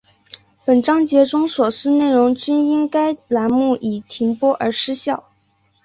[0.65, 5.29] 本章节中所示内容均因该栏目已停播而失效